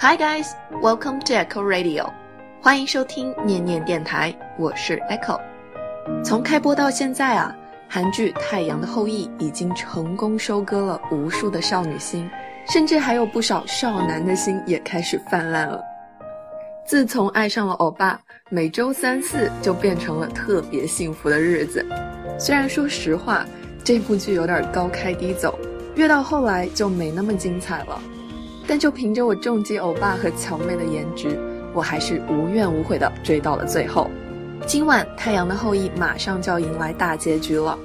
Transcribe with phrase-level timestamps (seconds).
[0.00, 2.08] Hi guys, welcome to Echo Radio，
[2.62, 5.40] 欢迎收听念念电台，我是 Echo。
[6.24, 7.52] 从开播到现在啊，
[7.88, 12.30] 韩剧《太阳的后裔》已经成功收割了无数的少女心，
[12.70, 15.82] 甚至还有不少少男的心也开始泛滥了。
[16.86, 18.20] 自从爱上了欧巴，
[18.50, 21.84] 每周三四就变成了特别幸福的日子。
[22.38, 23.44] 虽然说实话，
[23.82, 25.58] 这部剧有点高开低走，
[25.96, 28.00] 越到后来就没那么精彩了。
[28.68, 31.40] 但就凭着我重击欧巴和乔妹的颜值，
[31.72, 34.10] 我还是无怨无悔的追到了最后。
[34.66, 37.78] 今晚《太阳的后裔》马上就要迎来大结局了，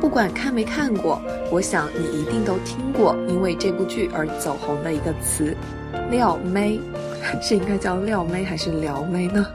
[0.00, 5.56] 不管看没看过，我想你一定都听过因为这部剧而走红的一个词
[6.10, 6.80] “撩妹”，
[7.40, 9.46] 是应该叫撩妹还是撩妹呢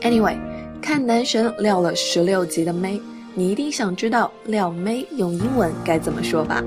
[0.00, 0.38] ？Anyway，
[0.80, 2.98] 看男神撩了十六集的妹，
[3.34, 6.62] 你一定想知道撩妹用英文该怎么说吧？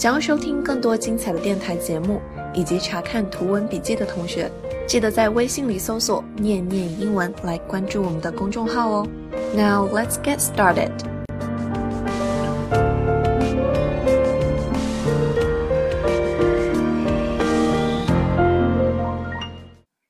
[0.00, 2.22] 想要收听更多精彩的电台节目，
[2.54, 4.50] 以及查看图文笔记的同学，
[4.88, 9.06] 记得在微信里搜索“念念英文”来关注我们的公众号哦。
[9.54, 10.90] Now let's get started。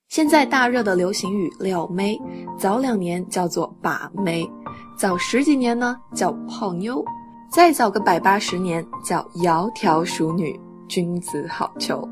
[0.09, 2.17] 现在大热的流行语“撩妹”，
[2.57, 4.49] 早两年叫做“把妹”，
[4.97, 7.05] 早十几年呢叫“泡妞”。
[7.51, 12.09] 再早个百八十年，叫窈窕淑女，君子好逑。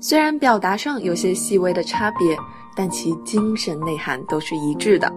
[0.00, 2.34] 虽然表达上有些细微的差别，
[2.74, 5.12] 但其精神内涵都是一致的。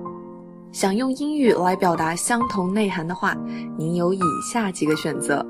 [0.74, 3.34] 想用英语来表达相同内涵的话，
[3.78, 4.20] 您有以
[4.52, 5.46] 下几个选择。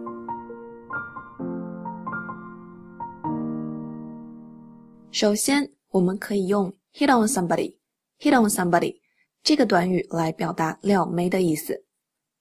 [5.10, 8.98] 首先，我们可以用 hit on somebody，hit on somebody
[9.42, 11.84] 这个短语来表达撩妹的意思。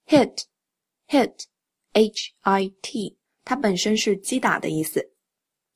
[0.07, 1.50] hit，hit。
[1.93, 5.11] H I T，它本身是击打的意思，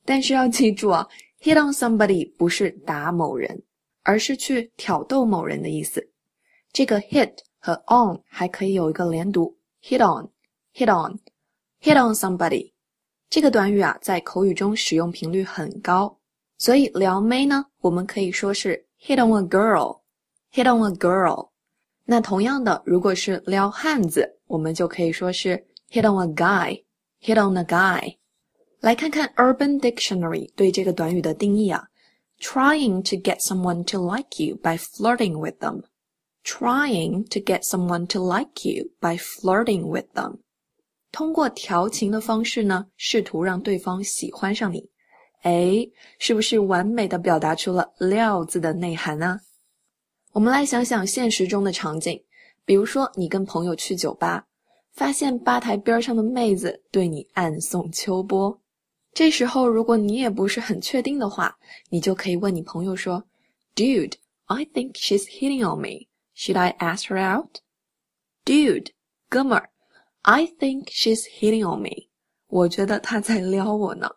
[0.05, 1.07] 但是要记住啊
[1.41, 3.61] ，hit on somebody 不是打某人，
[4.03, 6.09] 而是去挑逗某人的意思。
[6.71, 12.71] 这个 hit 和 on 还可以有一个连读，hit on，hit on，hit on somebody。
[13.29, 16.17] 这个短语啊，在口语中使用频率很高，
[16.57, 21.49] 所以撩妹呢，我们可以说是 hit on a girl，hit on a girl。
[22.05, 25.67] 那同样的，如果是撩汉子，我们就可以说是。
[25.94, 26.84] Hit on a guy,
[27.20, 28.16] hit on a guy。
[28.80, 31.88] 来看看 Urban Dictionary 对这个短语的定义啊。
[32.40, 35.82] Trying to get someone to like you by flirting with them.
[36.42, 40.38] Trying to get someone to like you by flirting with them.
[41.12, 44.88] 通过调情的方式呢，试图让对方喜欢上你。
[45.42, 45.86] 哎，
[46.18, 49.40] 是不是完美的表达出了“料”字的内涵呢？
[50.32, 52.24] 我们来想想现实中的场景，
[52.64, 54.46] 比如说你跟朋友去酒吧。
[54.95, 58.57] 发现吧台边上的妹子对你暗送秋波，
[59.13, 61.57] 这时候如果你也不是很确定的话，
[61.89, 63.21] 你就可以问你朋友说
[63.75, 64.13] ：“Dude,
[64.45, 66.07] I think she's hitting on me.
[66.33, 67.57] Should I ask her out?”
[68.45, 68.91] Dude，
[69.27, 69.69] 哥们儿
[70.21, 72.07] ，I think she's hitting on me.
[72.47, 74.09] 我觉得她在撩我呢。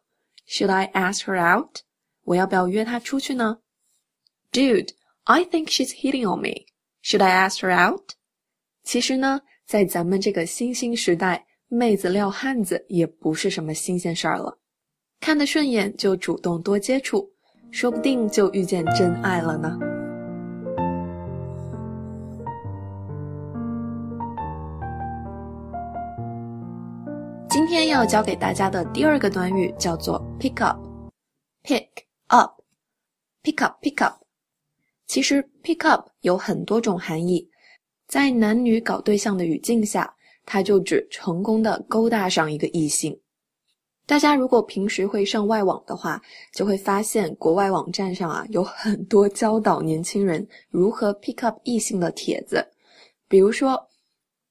[0.46, 1.80] Should I ask her out?
[2.22, 3.58] 我要不要约她出去呢
[4.52, 4.90] ？Dude,
[5.24, 6.66] I think she's hitting on me.
[7.02, 8.12] Should I ask her out?
[8.84, 9.40] 其实呢。
[9.68, 14.56] 在咱们这个新兴时代，妹子撩汉子也不是什么新鲜事儿了。
[15.20, 17.30] 看得顺眼就主动多接触，
[17.70, 19.78] 说不定就遇见真爱了呢。
[27.50, 31.86] 今天要教给大家的第二个短语叫做 pick up，pick
[32.28, 34.14] up，pick up，pick up。
[35.06, 37.46] 其实 pick up 有很多种含义。
[38.08, 40.12] 在男女搞对象的语境下，
[40.46, 43.14] 它就指成功的勾搭上一个异性。
[44.06, 46.18] 大家如果平时会上外网的话，
[46.54, 52.66] 就会发现国外网站上啊有很多教导年轻人如何 pick up 异性的帖子，
[53.28, 53.86] 比如说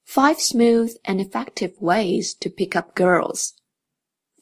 [0.08, 3.50] Five smooth and effective ways to pick up girls.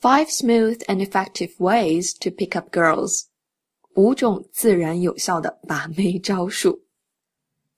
[0.01, 3.23] Five smooth and effective ways to pick up girls.
[3.95, 6.81] 五种自然有效的把妹招数。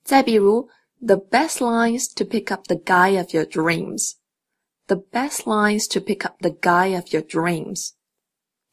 [0.02, 0.68] 再比如。
[1.00, 4.14] The best lines to pick up the guy of your dreams.
[4.88, 7.90] The best lines to pick up the guy of your dreams.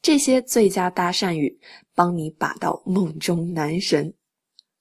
[0.02, 1.60] 这些最佳搭讪语，
[1.94, 4.12] 帮你把到梦中男神。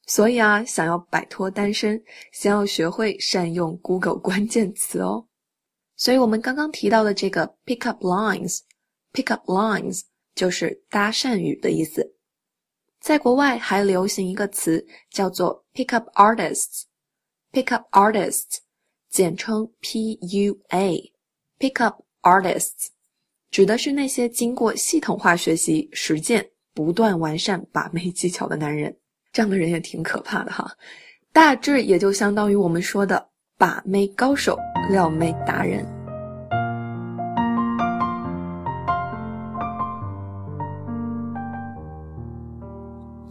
[0.07, 5.27] 所以啊，想要摆脱单身，先要学会善用 Google 关键词哦。
[5.95, 10.01] 所以我们刚刚提到的这个 pick up lines，pick up lines
[10.33, 12.15] 就是搭讪语的意思。
[12.99, 16.85] 在国外还流行一个词叫做 pick up artists。
[17.55, 18.57] Pick up artists，
[19.09, 22.87] 简称 PUA，Pick Up Artists，
[23.49, 28.93] 指的是那些经过系统化学习、实践、不断完善把妹技巧的男人。
[29.31, 30.69] 这样的人也挺可怕的哈，
[31.31, 33.25] 大致也就相当于我们说的
[33.57, 34.59] 把妹高手、
[34.89, 35.85] 撩妹达人。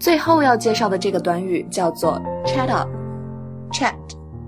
[0.00, 2.88] 最后要介绍的这个短语叫做 chat up
[3.73, 3.95] up，chat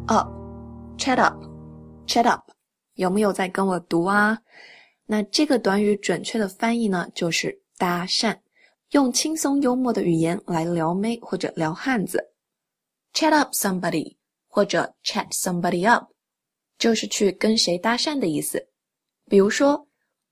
[0.07, 2.51] up，chat up，chat up，
[2.95, 4.39] 有没有在跟我读啊？
[5.05, 8.38] 那这个短语准确的翻译呢，就是搭讪，
[8.91, 12.31] 用轻松幽默的语言来撩妹或者撩汉子。
[13.13, 14.15] chat up somebody
[14.47, 16.07] 或者 chat somebody up，
[16.77, 18.69] 就是去跟谁搭讪的意思。
[19.25, 19.88] 比如说，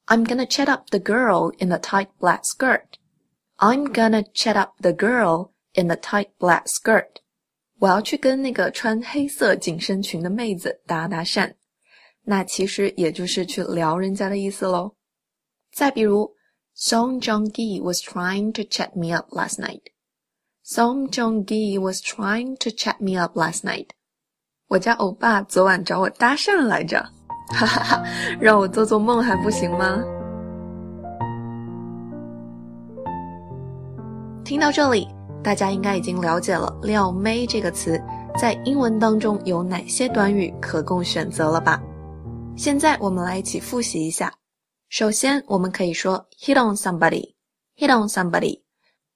[0.07, 4.91] I'm gonna chat up the girl in the tight black skirt。I'm gonna chat up the
[4.91, 7.21] girl in the tight black skirt。
[7.84, 11.52] 我要去跟那个穿黑色紧身裙的妹子搭搭讪，
[12.24, 14.94] 那其实也就是去撩人家的意思喽。
[15.70, 16.34] 再比如
[16.74, 19.82] ，Song Jong Gi was trying to chat me up last night.
[20.64, 23.88] Song Joong-gi was trying to chat me up last night.
[24.68, 27.06] 我家欧巴昨晚找我搭讪来着，
[27.52, 28.02] 哈哈哈，
[28.40, 30.02] 让我做做梦还不行吗？
[34.42, 35.06] 听到这里，
[35.44, 38.02] 大家应该已经了解了“撩妹”这个词
[38.40, 41.82] 在英文当中有哪些短语可供选择了吧？
[42.56, 44.32] 现在我们来一起复习一下。
[44.88, 48.62] 首先，我们可以说 “hit on somebody”，“hit on somebody”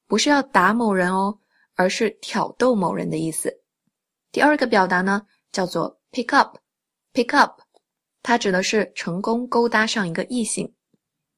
[0.06, 1.38] 不是要打某人哦，
[1.76, 3.50] 而是挑逗某人的意思。
[4.30, 7.58] 第二个表达呢，叫做 “pick up”，“pick up”
[8.22, 10.70] 它指的是成功勾搭上一个异性。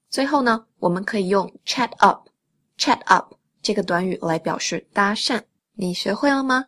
[0.09, 3.35] 最后呢，我们可以用 “chat up”，“chat up”。
[3.71, 5.41] 这个短语来表示搭讪，
[5.77, 6.65] 你学会了吗？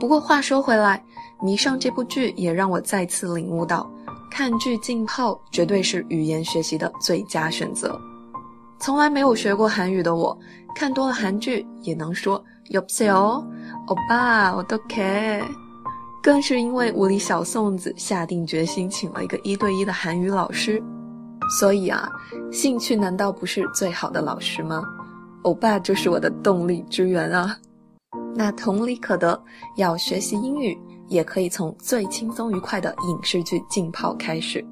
[0.00, 1.04] 不过话说回来，
[1.42, 3.86] 迷上这部剧也让我再次领悟到，
[4.30, 8.00] 看剧浸泡绝对是语言学习的最佳选择。
[8.80, 10.34] 从来没有学过韩语的我，
[10.74, 13.46] 看多了韩剧也能说有不哦，
[13.88, 15.44] 欧巴我都 k。
[16.22, 20.82] 更是因为我的小宋子下定决心请了一个一对一的韩语老师，
[21.60, 22.10] 所以啊，
[22.50, 24.82] 兴趣难道不是最好的老师吗？
[25.42, 27.56] 欧巴就是我的动力之源啊！
[28.34, 29.40] 那同理可得，
[29.76, 30.78] 要学习英语，
[31.08, 34.64] 也可以从最轻松愉快的影视剧浸泡开始。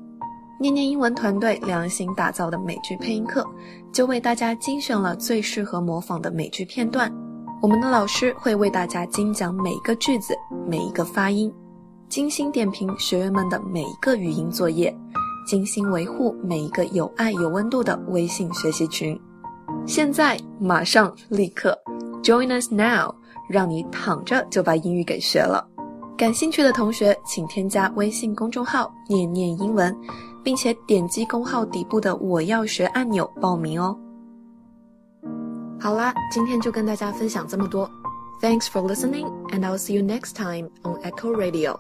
[0.59, 3.45] 念念英文团队良心打造的美剧配音课，
[3.93, 7.11] 就为大家精选了最适合模仿的美剧片段。
[7.63, 10.35] 我们的老师会为大家精讲每一个句子、
[10.67, 11.53] 每一个发音，
[12.09, 14.95] 精心点评学员们的每一个语音作业，
[15.47, 19.19] 精心维护每一个有爱有温度的微信学习群。
[19.87, 21.77] 现在，马上，立刻
[22.23, 23.13] ，join us now，
[23.49, 25.67] 让你躺着就把英语给学了。
[26.17, 29.97] 感兴趣的同学，请添加微信公众号“念念英文”，
[30.45, 33.99] 并且点击公号底部的“我要学”按钮报名哦。
[35.81, 37.91] 好啦，今天就跟大家分享这么多。
[38.43, 41.77] Thanks for listening, and I'll see you next time on Echo Radio.